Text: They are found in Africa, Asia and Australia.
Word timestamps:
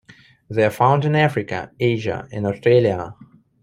They 0.49 0.63
are 0.65 0.71
found 0.71 1.05
in 1.05 1.15
Africa, 1.15 1.69
Asia 1.79 2.27
and 2.31 2.47
Australia. 2.47 3.13